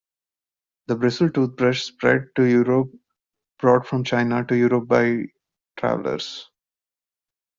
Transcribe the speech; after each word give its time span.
The 0.87 0.95
bristle 0.95 1.29
toothbrush 1.29 1.83
spread 1.83 2.29
to 2.35 2.43
Europe, 2.43 2.91
brought 3.59 3.85
from 3.85 4.03
China 4.03 4.43
to 4.45 4.57
Europe 4.57 4.87
by 4.87 5.25
travellers. 5.77 6.49